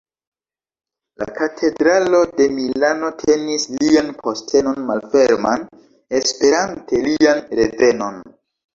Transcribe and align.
La 1.21 1.27
katedralo 1.35 2.21
de 2.39 2.47
Milano 2.55 3.13
tenis 3.27 3.69
lian 3.75 4.11
postenon 4.25 4.83
malferman, 4.91 5.71
esperante 6.25 7.07
lian 7.13 7.49
revenon. 7.65 8.23